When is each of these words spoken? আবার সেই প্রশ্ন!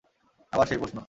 আবার 0.53 0.65
সেই 0.67 0.77
প্রশ্ন! 0.77 0.97